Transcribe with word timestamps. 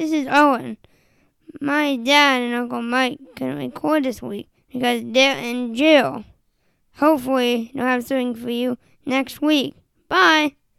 this 0.00 0.12
is 0.12 0.26
Owen. 0.30 0.78
My 1.60 1.96
dad 1.96 2.40
and 2.40 2.54
Uncle 2.54 2.80
Mike 2.80 3.18
couldn't 3.36 3.58
record 3.58 4.04
this 4.04 4.22
week 4.22 4.48
because 4.72 5.02
they're 5.04 5.36
in 5.36 5.74
jail. 5.74 6.24
Hopefully, 6.96 7.70
they'll 7.74 7.84
have 7.84 8.04
something 8.04 8.34
for 8.34 8.48
you 8.48 8.78
next 9.04 9.42
week. 9.42 9.74
Bye. 10.08 10.56